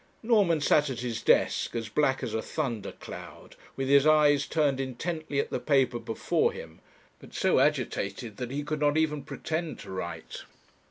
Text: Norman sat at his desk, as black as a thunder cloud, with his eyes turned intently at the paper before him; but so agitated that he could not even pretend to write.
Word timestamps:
Norman 0.23 0.59
sat 0.61 0.89
at 0.89 1.01
his 1.01 1.21
desk, 1.21 1.75
as 1.75 1.87
black 1.87 2.23
as 2.23 2.33
a 2.33 2.41
thunder 2.41 2.91
cloud, 2.93 3.55
with 3.75 3.87
his 3.87 4.03
eyes 4.07 4.47
turned 4.47 4.79
intently 4.79 5.37
at 5.39 5.51
the 5.51 5.59
paper 5.59 5.99
before 5.99 6.51
him; 6.53 6.79
but 7.19 7.35
so 7.35 7.59
agitated 7.59 8.37
that 8.37 8.49
he 8.49 8.63
could 8.63 8.79
not 8.79 8.97
even 8.97 9.21
pretend 9.23 9.77
to 9.77 9.91
write. 9.91 10.41